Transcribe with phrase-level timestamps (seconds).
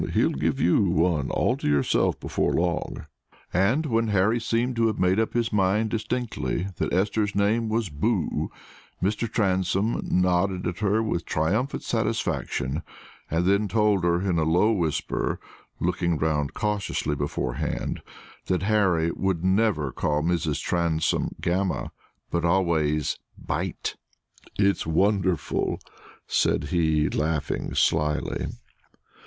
[0.15, 3.05] He'll give you one all to yourself before long."
[3.53, 7.89] And when Harry seemed to have made up his mind distinctly that Esther's name was
[7.89, 8.49] "Boo,"
[8.99, 9.31] Mr.
[9.31, 12.81] Transome nodded at her with triumphant satisfaction,
[13.29, 15.39] and then told her in a low whisper,
[15.79, 18.01] looking round cautiously beforehand,
[18.47, 20.59] that Harry would never call Mrs.
[20.63, 21.91] Transome "Gamma,"
[22.31, 23.97] but always "Bite."
[24.57, 25.79] "It's wonderful!"
[26.25, 28.47] said he, laughing slyly.